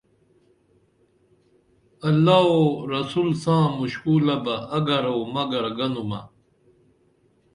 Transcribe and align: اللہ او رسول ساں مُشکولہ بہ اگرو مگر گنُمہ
اللہ 2.07 2.41
او 2.53 2.61
رسول 2.93 3.29
ساں 3.43 3.63
مُشکولہ 3.77 4.35
بہ 4.43 4.55
اگرو 4.77 5.19
مگر 5.33 5.63
گنُمہ 5.77 6.21